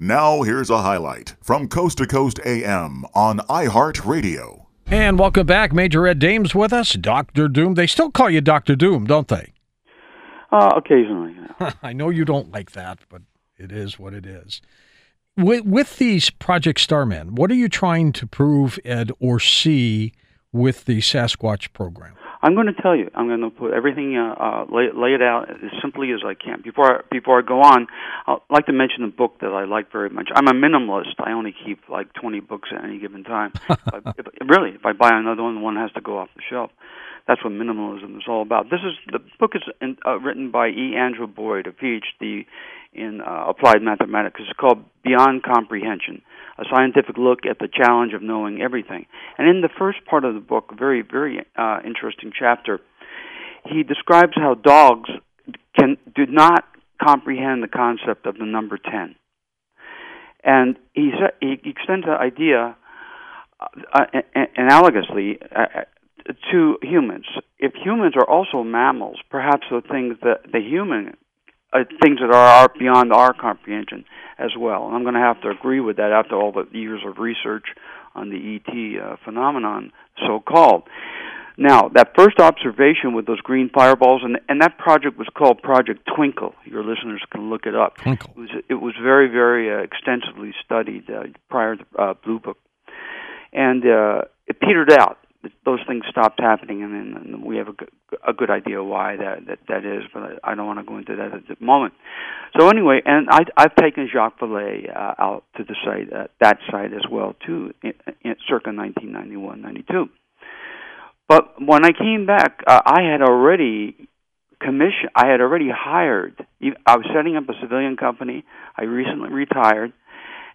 [0.00, 4.66] Now, here's a highlight from Coast to Coast AM on iHeartRadio.
[4.86, 5.72] And welcome back.
[5.72, 7.48] Major Ed Dames with us, Dr.
[7.48, 7.74] Doom.
[7.74, 8.76] They still call you Dr.
[8.76, 9.52] Doom, don't they?
[10.52, 11.34] Uh, occasionally.
[11.60, 11.72] Yeah.
[11.82, 13.22] I know you don't like that, but
[13.56, 14.60] it is what it is.
[15.36, 20.12] With, with these Project Starman, what are you trying to prove, Ed, or see
[20.52, 22.14] with the Sasquatch program?
[22.40, 23.10] I'm going to tell you.
[23.14, 26.34] I'm going to put everything, uh, uh, lay, lay it out as simply as I
[26.34, 26.62] can.
[26.62, 27.86] Before I, before I go on,
[28.26, 30.28] I'd like to mention a book that I like very much.
[30.34, 31.18] I'm a minimalist.
[31.18, 33.52] I only keep like 20 books at any given time.
[33.68, 33.78] if,
[34.18, 36.70] if, really, if I buy another one, one has to go off the shelf.
[37.26, 38.70] That's what minimalism is all about.
[38.70, 40.94] This is the book is in, uh, written by E.
[40.96, 42.46] Andrew Boyd, a PhD
[42.94, 44.40] in uh, applied mathematics.
[44.40, 46.22] It's called Beyond Comprehension:
[46.58, 49.06] A Scientific Look at the Challenge of Knowing Everything.
[49.36, 52.80] And in the first part of the book, a very very uh, interesting chapter,
[53.64, 55.08] he describes how dogs
[55.78, 56.64] can do not
[57.00, 59.14] comprehend the concept of the number ten.
[60.42, 62.76] And he he extends the idea
[63.60, 64.04] uh,
[64.56, 65.82] analogously uh,
[66.50, 67.26] to humans.
[67.58, 71.16] If humans are also mammals, perhaps the things that the human
[71.72, 74.04] uh, things that are beyond our comprehension
[74.38, 74.86] as well.
[74.86, 77.66] And I'm going to have to agree with that after all the years of research
[78.14, 79.92] on the ET uh, phenomenon,
[80.26, 80.84] so called.
[81.60, 86.08] Now, that first observation with those green fireballs, and, and that project was called Project
[86.14, 86.54] Twinkle.
[86.64, 87.96] Your listeners can look it up.
[87.98, 88.30] Twinkle.
[88.30, 92.58] It was, it was very, very uh, extensively studied uh, prior to uh, Blue Book.
[93.52, 95.18] And uh, it petered out
[95.64, 97.90] those things stopped happening, and, and we have a good,
[98.26, 100.04] a good idea why that, that that is.
[100.12, 101.94] But I don't want to go into that at the moment.
[102.58, 106.58] So anyway, and I, I've taken Jacques Vallée uh, out to the site, uh, that
[106.70, 110.06] site as well too, in, in circa 1991, 92.
[111.28, 114.08] But when I came back, uh, I had already
[114.60, 115.10] commission.
[115.14, 116.46] I had already hired.
[116.86, 118.44] I was setting up a civilian company.
[118.76, 119.92] I recently retired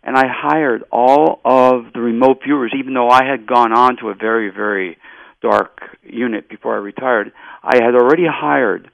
[0.03, 4.09] and I hired all of the remote viewers, even though I had gone on to
[4.09, 4.97] a very, very
[5.41, 7.31] dark unit before I retired.
[7.63, 8.89] I had already hired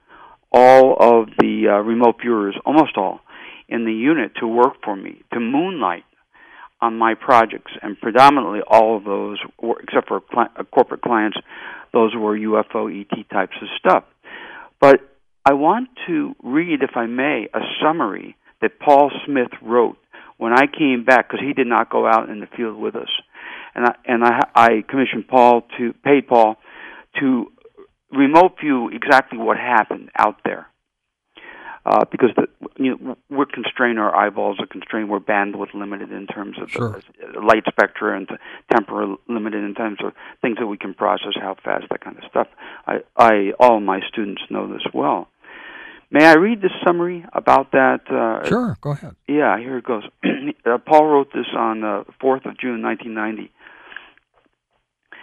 [0.52, 3.22] all of the uh, remote viewers, almost all,
[3.68, 6.04] in the unit to work for me, to moonlight
[6.82, 11.38] on my projects, and predominantly all of those, were, except for cli- uh, corporate clients,
[11.92, 14.04] those were UFO ET types of stuff.
[14.80, 15.02] But
[15.46, 19.98] I want to read, if I may, a summary that Paul Smith wrote
[20.40, 23.10] when I came back, because he did not go out in the field with us,
[23.76, 26.56] and I and I, I commissioned Paul to paid Paul
[27.20, 27.52] to
[28.12, 30.68] remote view exactly what happened out there.
[31.86, 32.46] Uh, because the,
[32.78, 37.02] you know, we're constrained, our eyeballs are constrained, we're bandwidth limited in terms of sure.
[37.34, 38.30] the light spectra and
[38.72, 40.12] temporal limited in terms of
[40.42, 42.48] things that we can process, how fast, that kind of stuff.
[42.86, 45.30] I, I all my students know this well.
[46.12, 48.02] May I read the summary about that?
[48.10, 49.16] Uh, sure, go ahead.
[49.28, 50.04] Yeah, here it goes.
[50.66, 53.52] uh, Paul wrote this on the uh, 4th of June, 1990.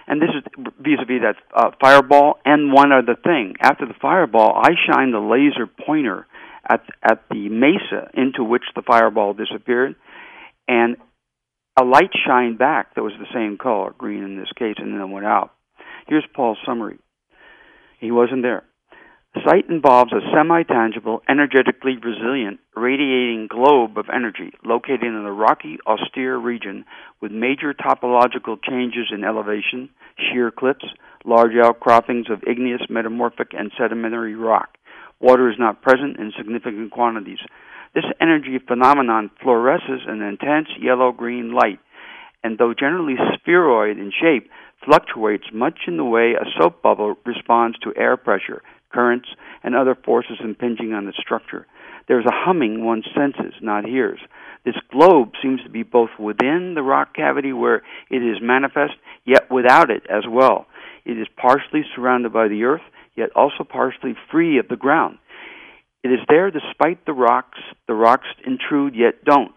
[0.06, 0.44] And this is
[0.78, 2.38] vis-a-vis that uh, fireball.
[2.44, 6.26] And one other thing, after the fireball, I shined the laser pointer
[6.68, 9.96] at at the mesa into which the fireball disappeared,
[10.68, 10.96] and
[11.78, 15.10] a light shined back that was the same color, green in this case, and then
[15.10, 15.52] went out.
[16.06, 16.98] Here's Paul's summary.
[18.00, 18.64] He wasn't there.
[19.44, 26.36] Site involves a semi-tangible, energetically resilient, radiating globe of energy located in a rocky, austere
[26.36, 26.84] region
[27.20, 30.86] with major topological changes in elevation, sheer cliffs,
[31.24, 34.78] large outcroppings of igneous, metamorphic, and sedimentary rock.
[35.20, 37.40] Water is not present in significant quantities.
[37.94, 41.80] This energy phenomenon fluoresces an intense yellow-green light,
[42.44, 44.50] and though generally spheroid in shape,
[44.84, 49.28] fluctuates much in the way a soap bubble responds to air pressure, currents,
[49.62, 51.66] and other forces impinging on the structure.
[52.08, 54.20] There is a humming one senses, not hears.
[54.64, 59.50] This globe seems to be both within the rock cavity where it is manifest, yet
[59.50, 60.66] without it as well.
[61.04, 62.82] It is partially surrounded by the earth,
[63.16, 65.18] yet also partially free of the ground.
[66.02, 67.58] It is there despite the rocks.
[67.88, 69.52] The rocks intrude, yet don't.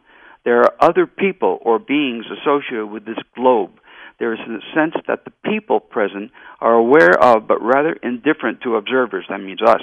[0.45, 3.78] There are other people or beings associated with this globe
[4.19, 8.75] there is a sense that the people present are aware of, but rather indifferent to
[8.75, 9.25] observers.
[9.29, 9.81] That means us.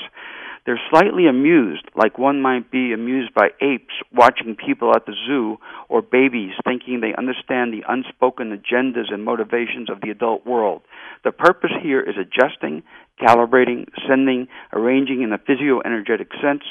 [0.66, 5.58] They're slightly amused, like one might be amused by apes watching people at the zoo,
[5.88, 10.82] or babies thinking they understand the unspoken agendas and motivations of the adult world.
[11.22, 12.82] The purpose here is adjusting,
[13.22, 16.64] calibrating, sending, arranging in a physio-energetic sense.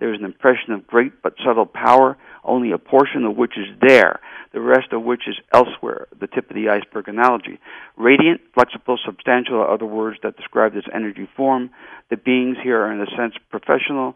[0.00, 3.66] There is an impression of great but subtle power, only a portion of which is
[3.80, 4.20] there
[4.52, 7.58] the rest of which is elsewhere, the tip of the iceberg analogy.
[7.96, 11.70] Radiant, flexible, substantial are other words that describe this energy form.
[12.10, 14.14] The beings here are, in a sense, professional,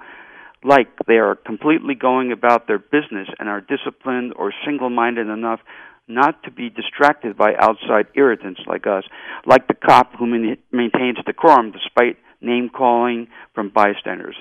[0.63, 5.61] like they are completely going about their business and are disciplined or single minded enough
[6.09, 9.05] not to be distracted by outside irritants like us,
[9.45, 10.27] like the cop who
[10.71, 14.37] maintains decorum despite name calling from bystanders.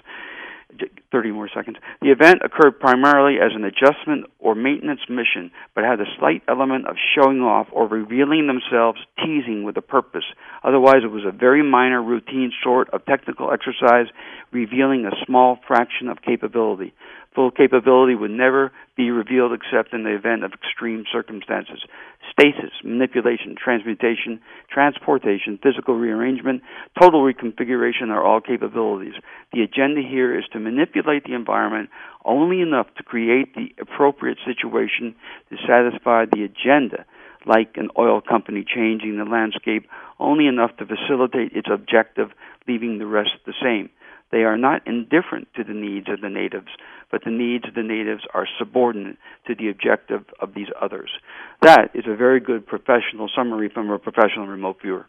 [1.11, 1.77] 30 more seconds.
[2.01, 6.87] The event occurred primarily as an adjustment or maintenance mission, but had a slight element
[6.87, 10.25] of showing off or revealing themselves, teasing with a purpose.
[10.63, 14.07] Otherwise, it was a very minor routine sort of technical exercise
[14.51, 16.93] revealing a small fraction of capability.
[17.35, 21.83] Full capability would never be revealed except in the event of extreme circumstances.
[22.31, 24.39] Stasis, manipulation, transmutation,
[24.71, 26.61] transportation, physical rearrangement,
[26.99, 29.15] total reconfiguration are all capabilities.
[29.51, 31.89] The agenda here is to manipulate the environment
[32.23, 35.13] only enough to create the appropriate situation
[35.49, 37.05] to satisfy the agenda,
[37.45, 39.89] like an oil company changing the landscape
[40.19, 42.29] only enough to facilitate its objective,
[42.65, 43.89] leaving the rest the same.
[44.31, 46.67] They are not indifferent to the needs of the natives,
[47.15, 49.15] but the needs of the natives are subordinate
[49.47, 51.09] to the objective of these others.
[51.61, 55.05] That is a very good professional summary from a professional remote viewer.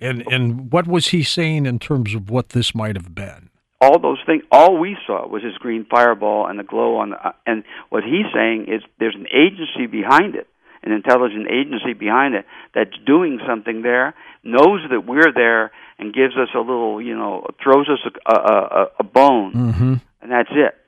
[0.00, 3.50] And and what was he saying in terms of what this might have been?
[3.78, 4.42] All those things.
[4.50, 7.10] All we saw was his green fireball and the glow on.
[7.10, 10.46] The, and what he's saying is there's an agency behind it,
[10.82, 16.38] an intelligent agency behind it that's doing something there, knows that we're there, and gives
[16.38, 19.94] us a little, you know, throws us a, a, a, a bone, mm-hmm.
[20.22, 20.80] and that's it.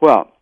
[0.00, 0.32] Well,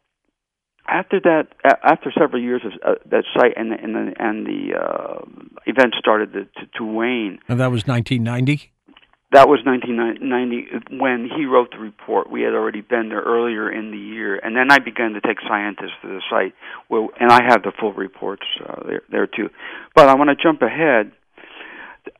[0.88, 1.48] after that,
[1.82, 5.24] after several years of uh, that site and the, and the, and the uh,
[5.66, 7.38] event started to, to, to wane.
[7.48, 8.72] And that was 1990.
[9.32, 12.30] That was 1990 when he wrote the report.
[12.30, 15.38] We had already been there earlier in the year, and then I began to take
[15.48, 16.54] scientists to the site,
[16.88, 19.48] where, and I have the full reports uh, there, there too.
[19.94, 21.12] But I want to jump ahead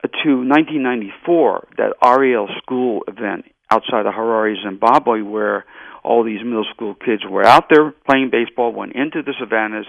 [0.01, 5.65] to 1994, that Ariel school event outside of Harare, Zimbabwe, where
[6.03, 9.85] all these middle school kids were out there playing baseball, went into the savannas,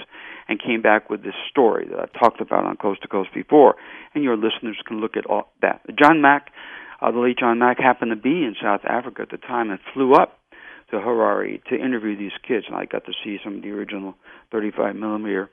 [0.48, 3.76] and came back with this story that I've talked about on Coast to Coast before.
[4.14, 5.80] And your listeners can look at all that.
[5.98, 6.52] John Mack,
[7.00, 9.80] uh, the late John Mack, happened to be in South Africa at the time and
[9.92, 10.38] flew up
[10.90, 14.14] to Harare to interview these kids, and I got to see some of the original
[14.52, 15.50] 35 millimeter.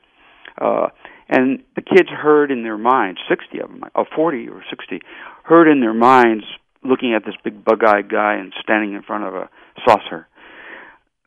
[0.59, 0.87] Uh,
[1.29, 4.99] and the kids heard in their minds, 60 of them, or 40 or 60,
[5.43, 6.43] heard in their minds,
[6.83, 9.49] looking at this big bug-eyed guy and standing in front of a
[9.85, 10.27] saucer.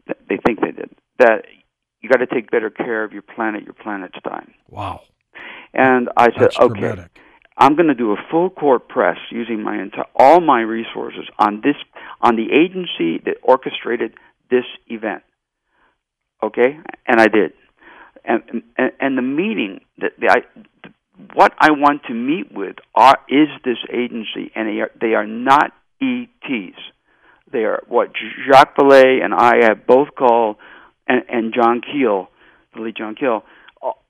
[0.07, 1.47] They think they did that.
[2.01, 3.65] You got to take better care of your planet.
[3.65, 4.53] Your planet's dying.
[4.69, 5.01] Wow.
[5.73, 7.19] And I said, That's okay, dramatic.
[7.57, 11.63] I'm going to do a full court press using my entire all my resources on
[11.63, 11.77] this
[12.21, 14.13] on the agency that orchestrated
[14.51, 15.23] this event.
[16.43, 17.55] Okay, and I did
[18.25, 20.43] and and, and the meeting that the, I,
[20.83, 20.91] the,
[21.35, 25.27] what I want to meet with are is this agency, and they are they are
[25.27, 25.73] not
[26.03, 26.79] ETs.
[27.53, 28.11] They are what
[28.49, 30.57] Jacques Vallée and I have both called,
[31.07, 32.29] and, and John Keel,
[32.75, 33.45] the late John Keel,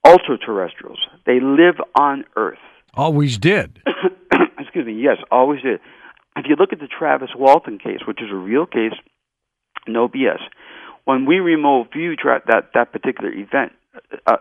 [0.05, 0.99] ultra terrestrials.
[1.27, 2.59] They live on Earth.
[2.95, 3.81] Always did.
[4.59, 4.95] Excuse me.
[4.95, 5.81] Yes, always did.
[6.37, 8.93] If you look at the Travis Walton case, which is a real case,
[9.87, 10.41] no BS.
[11.05, 13.73] When we remote view tra- that that particular event,
[14.27, 14.37] uh,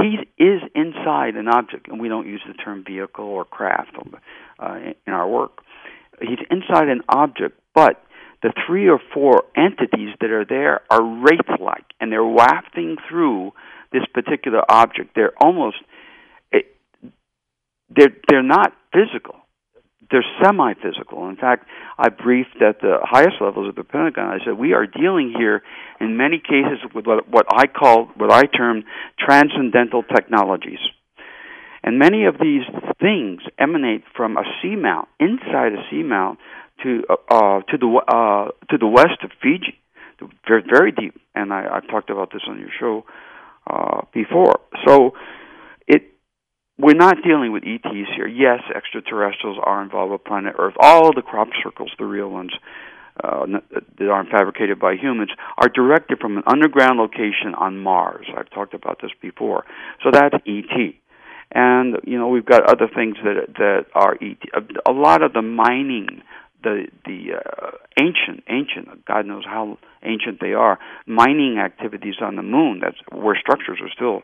[0.00, 3.96] he is inside an object, and we don't use the term vehicle or craft
[4.58, 5.62] uh, in our work.
[6.20, 8.02] He's inside an object, but
[8.42, 13.52] the three or four entities that are there are wraith-like, and they're wafting through
[13.92, 15.10] this particular object.
[15.14, 15.76] They're almost
[17.90, 19.36] they're they're not physical
[20.10, 21.28] they're semi-physical.
[21.28, 21.66] In fact,
[21.98, 24.26] I briefed at the highest levels of the Pentagon.
[24.26, 25.62] I said we are dealing here,
[26.00, 28.84] in many cases, with what, I call, what I term,
[29.18, 30.78] transcendental technologies.
[31.82, 32.62] And many of these
[33.00, 36.38] things emanate from a seamount, inside a seamount,
[36.82, 39.78] to uh, uh, to the uh, to the west of Fiji,
[40.46, 41.20] very very deep.
[41.34, 43.04] And I, I've talked about this on your show
[43.66, 44.60] uh, before.
[44.86, 45.12] So
[46.78, 48.26] we're not dealing with ETs here.
[48.26, 50.74] Yes, extraterrestrials are involved with planet Earth.
[50.78, 52.52] All the crop circles, the real ones,
[53.22, 53.46] uh,
[53.98, 58.26] that aren't fabricated by humans, are directed from an underground location on Mars.
[58.36, 59.64] I've talked about this before.
[60.04, 60.94] So that's ET.
[61.50, 64.38] And you know we've got other things that that are ET.
[64.86, 66.22] A lot of the mining,
[66.62, 72.42] the the uh, ancient ancient God knows how ancient they are mining activities on the
[72.42, 72.80] moon.
[72.82, 74.22] That's where structures are still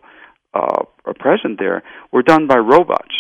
[0.54, 1.82] uh, are present there
[2.12, 3.14] were done by robots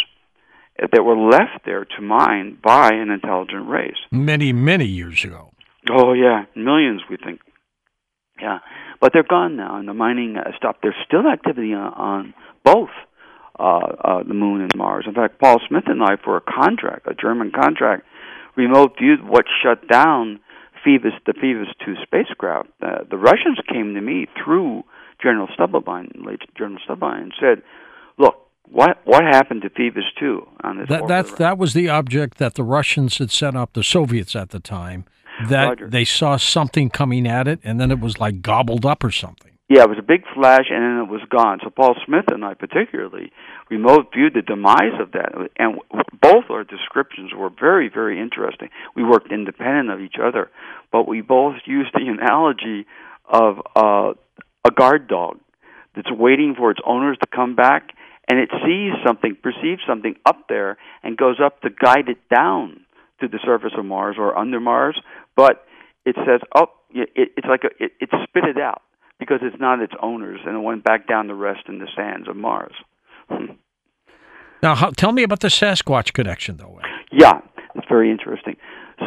[0.78, 3.96] that were left there to mine by an intelligent race.
[4.10, 5.50] Many, many years ago.
[5.90, 7.40] Oh yeah, millions we think.
[8.40, 8.58] Yeah,
[9.00, 10.80] but they're gone now, and the mining stopped.
[10.82, 12.90] There's still activity on, on both
[13.58, 15.04] uh, uh, the moon and Mars.
[15.06, 18.04] In fact, Paul Smith and I, for a contract, a German contract,
[18.56, 20.40] remote viewed what shut down
[20.84, 24.82] Phobos, the Phobos 2 spacecraft, uh, the Russians came to me through
[25.22, 27.62] General Stubblebine, late General Stubblebine, said,
[28.18, 28.36] "Look,
[28.70, 32.54] what what happened to Phobos 2 on this?" That that that was the object that
[32.54, 35.04] the Russians had set up, the Soviets at the time.
[35.48, 35.88] That Roger.
[35.88, 39.50] they saw something coming at it, and then it was like gobbled up or something.
[39.68, 41.58] Yeah, it was a big flash, and then it was gone.
[41.64, 43.32] So Paul Smith and I, particularly,
[43.70, 45.80] remote viewed the demise of that, and
[46.20, 48.68] both our descriptions were very, very interesting.
[48.94, 50.50] We worked independent of each other,
[50.92, 52.86] but we both used the analogy
[53.24, 54.12] of uh,
[54.74, 55.38] guard dog
[55.94, 57.90] that's waiting for its owners to come back,
[58.28, 62.80] and it sees something, perceives something up there, and goes up to guide it down
[63.20, 65.00] to the surface of Mars or under Mars,
[65.36, 65.64] but
[66.04, 68.82] it says, "Oh, it, it's like a, it, it spit it out."
[69.18, 72.28] because it's not its owners, and it went back down to rest in the sands
[72.28, 72.74] of Mars.
[73.28, 73.52] Hmm.
[74.62, 76.78] now, how, tell me about the Sasquatch connection, though.
[77.10, 77.40] Yeah,
[77.74, 78.56] it's very interesting.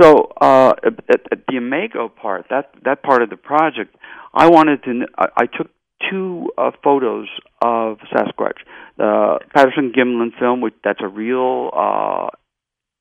[0.02, 3.96] So, uh, at, at the Imago part, that that part of the project,
[4.34, 5.06] I wanted to.
[5.18, 5.70] I, I took
[6.10, 7.28] two uh, photos
[7.64, 8.60] of Sasquatch.
[8.98, 12.30] The Patterson Gimlin film, which that's a real uh,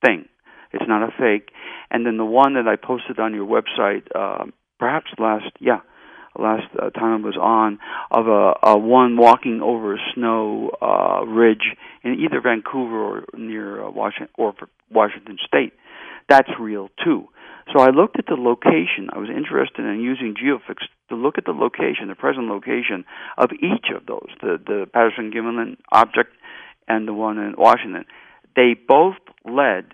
[0.04, 0.26] thing.
[0.72, 1.50] It's not a fake.
[1.90, 4.46] And then the one that I posted on your website, uh,
[4.78, 5.80] perhaps last, yeah,
[6.38, 7.78] last uh, time I was on
[8.10, 13.84] of a, a one walking over a snow uh, ridge in either Vancouver or near
[13.84, 14.54] uh, Washington or
[14.90, 15.72] Washington State.
[16.28, 17.28] That's real too.
[17.72, 19.08] So I looked at the location.
[19.12, 20.78] I was interested in using GeoFix
[21.08, 23.04] to look at the location, the present location
[23.36, 26.32] of each of those, the the Patterson Gimlin object
[26.88, 28.04] and the one in Washington.
[28.54, 29.86] They both led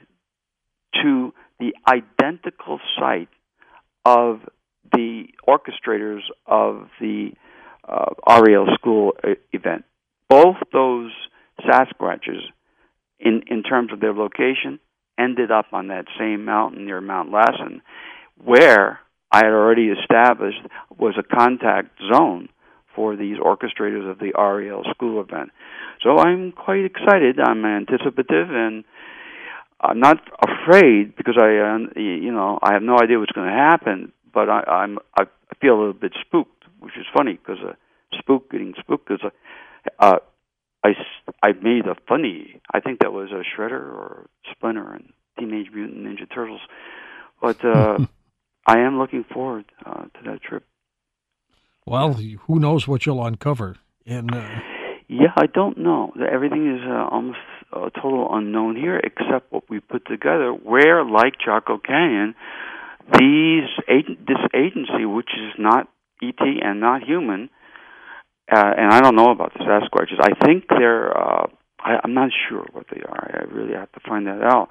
[1.03, 3.29] to the identical site
[4.05, 4.41] of
[4.93, 7.31] the orchestrators of the
[7.89, 9.85] uh, Ariel School uh, event.
[10.29, 11.11] Both those
[11.61, 12.41] Sasquatches,
[13.21, 14.81] in in terms of their location,
[15.19, 17.83] ended up on that same mountain near Mount Lassen,
[18.43, 19.01] where
[19.31, 20.61] I had already established
[20.97, 22.49] was a contact zone
[22.95, 25.51] for these orchestrators of the Ariel School event.
[26.03, 27.39] So I'm quite excited.
[27.41, 28.85] I'm anticipative and.
[29.85, 33.53] I'm not afraid because I, uh, you know, I have no idea what's going to
[33.53, 35.25] happen but I, I'm I
[35.61, 37.73] feel a little bit spooked, which is funny because uh,
[38.19, 39.33] spook getting spooked is a
[40.05, 40.19] uh,
[40.85, 40.91] I
[41.43, 42.61] I made a funny.
[42.73, 44.27] I think that was a Shredder or
[44.63, 46.61] Splinter and Teenage Mutant Ninja Turtles,
[47.41, 47.99] but uh,
[48.67, 50.65] I am looking forward uh, to that trip.
[51.85, 53.77] Well, who knows what you'll uncover?
[54.07, 54.49] And uh...
[55.09, 56.13] yeah, I don't know.
[56.31, 57.39] Everything is uh, almost
[57.73, 60.53] a total unknown here, except what we put together.
[60.53, 62.37] Where, like Chaco Canyon,
[63.19, 65.89] these this agency, which is not
[66.23, 67.51] ET and not human,
[68.51, 70.21] uh, and I don't know about the Sasquatches.
[70.21, 71.17] I think they're.
[71.17, 71.47] Uh,
[71.83, 73.47] I, I'm not sure what they are.
[73.49, 74.69] I really have to find that out.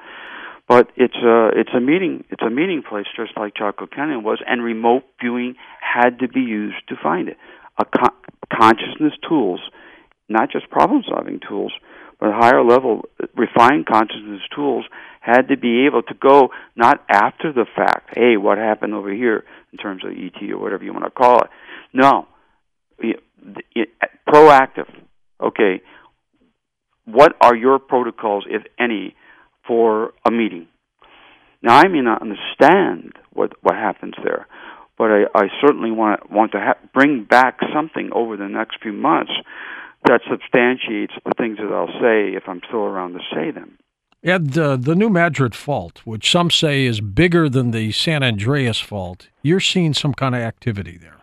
[0.67, 4.39] But it's a it's a meeting it's a meeting place just like Chaco Canyon was,
[4.47, 7.37] and remote viewing had to be used to find it.
[7.77, 8.15] A con-
[8.53, 9.59] consciousness tools,
[10.29, 11.73] not just problem solving tools,
[12.19, 13.01] but higher level
[13.35, 14.85] refined consciousness tools
[15.19, 19.43] had to be able to go not after the fact, hey, what happened over here
[19.71, 21.49] in terms of ET or whatever you want to call it.
[21.93, 22.27] No,
[22.99, 23.19] it,
[23.75, 23.89] it,
[24.27, 24.89] proactive.
[25.41, 25.81] Okay,
[27.05, 29.15] what are your protocols, if any,
[29.67, 30.67] for a meeting?
[31.61, 34.47] Now, I may not understand what what happens there,
[34.97, 38.93] but I, I certainly want want to ha- bring back something over the next few
[38.93, 39.31] months
[40.05, 43.77] that substantiates the things that I'll say if I'm still around to say them.
[44.23, 48.79] Ed, uh, the New Madrid fault, which some say is bigger than the San Andreas
[48.79, 51.20] fault, you're seeing some kind of activity there.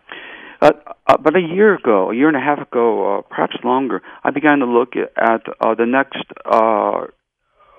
[0.61, 0.71] Uh,
[1.07, 4.59] about a year ago, a year and a half ago, uh, perhaps longer, I began
[4.59, 7.05] to look at uh, the next uh,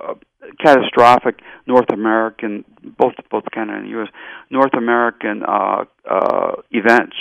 [0.02, 0.14] uh,
[0.58, 4.08] catastrophic North American, both both Canada and the U.S.
[4.48, 7.16] North American uh, uh, events,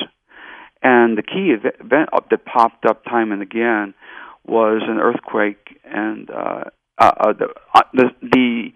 [0.82, 3.94] and the key event that popped up time and again
[4.46, 6.64] was an earthquake and uh,
[6.98, 8.70] uh, uh, the, uh, the the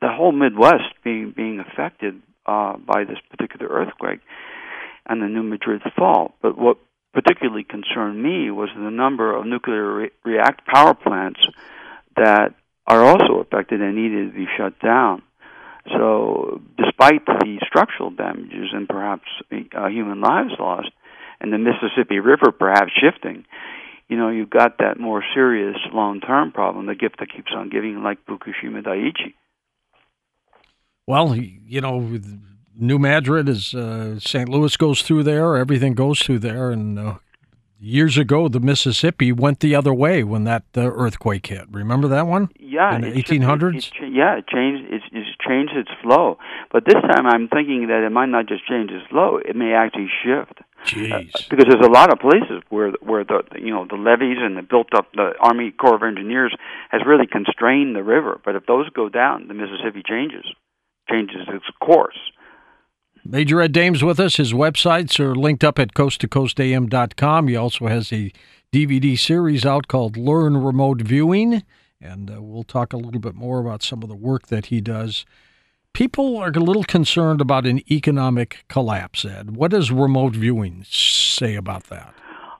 [0.00, 4.20] the whole Midwest being being affected uh, by this particular earthquake
[5.06, 6.32] and the New Madrid fault.
[6.42, 6.78] But what
[7.12, 11.40] particularly concerned me was the number of nuclear re- react power plants
[12.16, 12.54] that
[12.86, 15.22] are also affected and needed to be shut down.
[15.88, 20.90] So, despite the structural damages and perhaps uh, human lives lost,
[21.40, 23.46] and the Mississippi River perhaps shifting,
[24.08, 27.70] you know, you've got that more serious long term problem, the gift that keeps on
[27.70, 29.34] giving, like Fukushima Daiichi.
[31.06, 31.98] Well, you know,
[32.80, 34.48] New Madrid is uh, St.
[34.48, 37.14] Louis goes through there, everything goes through there, and uh,
[37.78, 41.66] years ago the Mississippi went the other way when that uh, earthquake hit.
[41.70, 42.48] Remember that one?
[42.58, 43.90] Yeah, in the eighteen hundreds.
[44.00, 44.92] Yeah, it changed.
[44.92, 46.38] It's, it's changed its flow.
[46.72, 49.74] But this time, I'm thinking that it might not just change its flow; it may
[49.74, 50.60] actually shift.
[50.86, 51.12] Jeez.
[51.12, 54.56] Uh, because there's a lot of places where where the you know the levees and
[54.56, 56.56] the built up the Army Corps of Engineers
[56.90, 58.40] has really constrained the river.
[58.42, 60.46] But if those go down, the Mississippi changes
[61.10, 62.18] changes its course.
[63.24, 64.36] Major Ed Dames with us.
[64.36, 67.48] His websites are linked up at coasttocoastam.com.
[67.48, 68.32] He also has a
[68.72, 71.62] DVD series out called Learn Remote Viewing,
[72.00, 74.80] and uh, we'll talk a little bit more about some of the work that he
[74.80, 75.26] does.
[75.92, 79.56] People are a little concerned about an economic collapse, Ed.
[79.56, 82.14] What does remote viewing say about that?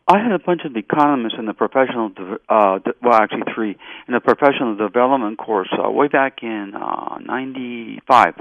[0.09, 2.11] I had a bunch of economists in the professional,
[2.49, 3.77] uh, well, actually three,
[4.09, 8.35] in the professional development course uh, way back in uh, '95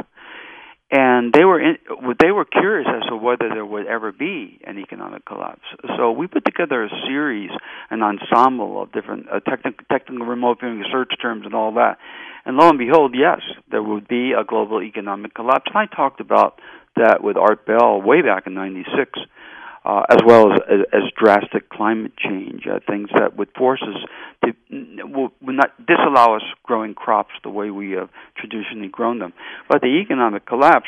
[0.91, 1.77] and they were in,
[2.19, 5.61] they were curious as to whether there would ever be an economic collapse.
[5.97, 7.51] So we put together a series,
[7.91, 11.97] an ensemble of different uh, technical, technical remote viewing search terms and all that.
[12.45, 15.65] And lo and behold, yes, there would be a global economic collapse.
[15.67, 16.59] And I talked about
[16.95, 19.19] that with Art Bell way back in '96
[19.85, 24.09] uh, as well as, as, as drastic climate change, uh, things that would force us
[24.43, 24.53] to
[25.05, 29.33] will, will not disallow us growing crops the way we have traditionally grown them.
[29.69, 30.87] But the economic collapse,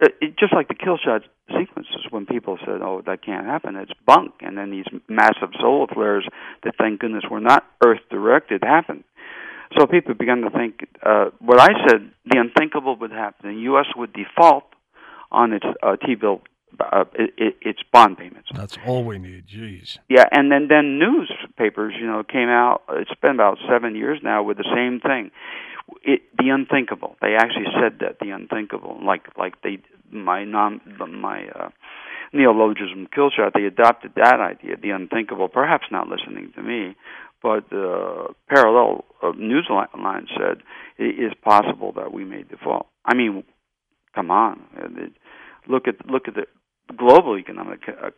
[0.00, 3.76] it, it, just like the kill shot sequences, when people said, "Oh, that can't happen,"
[3.76, 6.26] it's bunk, and then these massive solar flares
[6.64, 9.04] that, thank goodness, were not Earth directed, happened.
[9.78, 13.54] So people began to think uh, what I said: the unthinkable would happen.
[13.54, 13.86] The U.S.
[13.94, 14.64] would default
[15.30, 16.40] on its uh, T-bill
[16.78, 18.48] uh, it, it, it's bond payments.
[18.54, 19.46] That's all we need.
[19.46, 19.98] Jeez.
[20.08, 22.82] Yeah, and then then newspapers, you know, came out.
[22.90, 25.30] It's been about seven years now with the same thing.
[26.02, 27.16] It the unthinkable.
[27.20, 29.78] They actually said that the unthinkable, like like they
[30.10, 31.68] my non my uh,
[32.32, 33.52] neologism killshot.
[33.54, 35.48] They adopted that idea, the unthinkable.
[35.48, 36.96] Perhaps not listening to me,
[37.42, 40.62] but the uh, parallel uh, news line said
[40.98, 42.86] it is possible that we may default.
[43.04, 43.44] I mean,
[44.14, 44.62] come on.
[44.76, 45.12] It,
[45.68, 46.46] look at look at the
[46.96, 48.10] global economic uh,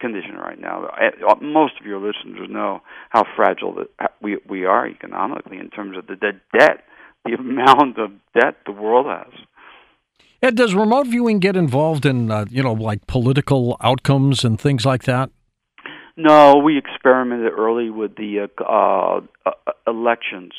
[0.00, 0.86] condition right now.
[0.86, 2.80] Uh, most of your listeners know
[3.10, 3.84] how fragile
[4.22, 6.84] we we are economically in terms of the the debt,
[7.24, 9.32] the amount of debt the world has.
[10.42, 14.84] Ed, does remote viewing get involved in uh, you know like political outcomes and things
[14.84, 15.30] like that?
[16.18, 20.52] No, we experimented early with the uh, uh, uh elections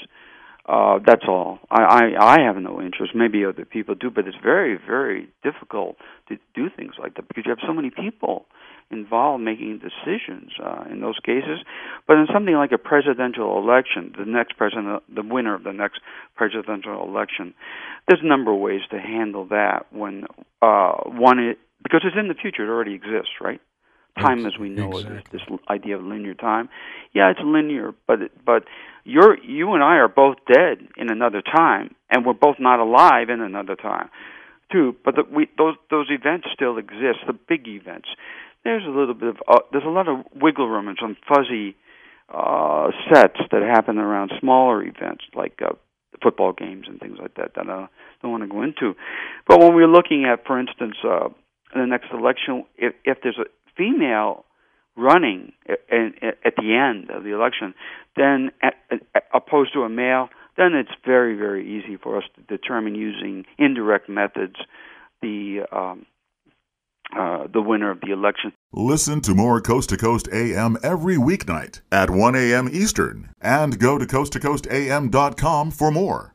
[0.68, 1.60] uh, that's all.
[1.72, 3.14] I, I I have no interest.
[3.16, 7.44] Maybe other people do, but it's very very difficult to do things like that because
[7.46, 8.46] you have so many people
[8.90, 11.60] involved making decisions uh, in those cases.
[12.08, 16.00] But in something like a presidential election, the next president, the winner of the next
[16.36, 17.54] presidential election,
[18.08, 19.88] there's a number of ways to handle that.
[19.92, 20.26] When
[20.62, 23.62] uh, one, is, because it's in the future, it already exists, right?
[24.18, 25.18] Time as we know exactly.
[25.18, 26.70] it, this idea of linear time.
[27.14, 28.64] Yeah, it's linear, but but
[29.04, 33.30] you're you and I are both dead in another time, and we're both not alive
[33.30, 34.10] in another time,
[34.72, 34.96] too.
[35.04, 38.10] But the, we those those events still exist, the big events.
[38.64, 41.76] There's a little bit of uh, there's a lot of wiggle room and some fuzzy
[42.34, 45.74] uh, sets that happen around smaller events like uh,
[46.22, 47.88] football games and things like that that I
[48.22, 48.96] don't want to go into.
[49.48, 51.30] But when we're looking at, for instance, uh,
[51.74, 53.46] the next election, if, if there's a
[53.78, 54.46] female
[54.96, 57.74] running at, the end of the election,
[58.16, 58.52] then
[59.34, 64.10] opposed to a male, then it's very very easy for us to determine using indirect
[64.10, 64.56] methods
[65.22, 66.06] the um,
[67.16, 68.52] uh, the winner of the election.
[68.74, 72.68] Listen to more Coast to Coast AM every weeknight at 1 a.m.
[72.70, 76.34] Eastern and go to coasttocoastam.com for more.